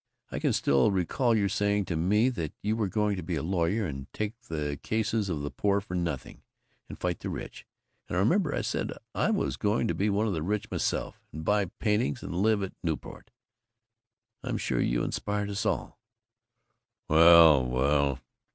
I 0.31 0.39
can 0.39 0.51
still 0.51 0.89
recall 0.89 1.37
your 1.37 1.47
saying 1.47 1.85
to 1.85 1.95
me 1.95 2.29
that 2.29 2.53
you 2.63 2.75
were 2.75 2.87
going 2.87 3.15
to 3.17 3.21
be 3.21 3.35
a 3.35 3.43
lawyer, 3.43 3.85
and 3.85 4.11
take 4.13 4.33
the 4.49 4.79
cases 4.81 5.29
of 5.29 5.41
the 5.43 5.51
poor 5.51 5.79
for 5.79 5.93
nothing, 5.93 6.41
and 6.89 6.97
fight 6.97 7.19
the 7.19 7.29
rich. 7.29 7.67
And 8.09 8.17
I 8.17 8.19
remember 8.19 8.51
I 8.51 8.61
said 8.61 8.97
I 9.13 9.29
was 9.29 9.57
going 9.57 9.87
to 9.89 9.93
be 9.93 10.09
one 10.09 10.25
of 10.25 10.33
the 10.33 10.41
rich 10.41 10.71
myself, 10.71 11.21
and 11.31 11.45
buy 11.45 11.65
paintings 11.65 12.23
and 12.23 12.33
live 12.33 12.63
at 12.63 12.73
Newport. 12.81 13.29
I'm 14.41 14.57
sure 14.57 14.79
you 14.81 15.03
inspired 15.03 15.51
us 15.51 15.67
all." 15.67 15.99
"Well.... 17.07 17.63
Well.... 17.67 18.19